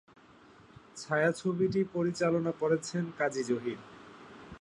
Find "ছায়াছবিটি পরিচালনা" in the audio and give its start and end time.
0.97-2.51